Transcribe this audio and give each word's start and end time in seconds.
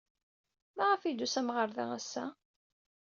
Maɣef 0.77 1.01
ay 1.03 1.13
d-tusam 1.13 1.47
ɣer 1.55 1.69
da 1.75 1.85
ass-a? 1.97 2.25